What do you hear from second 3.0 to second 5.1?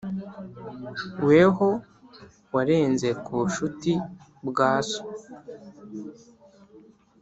kubushuti bwa so